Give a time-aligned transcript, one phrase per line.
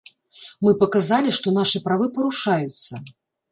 [0.67, 2.93] Мы паказалі, што нашы правы парушаюцца.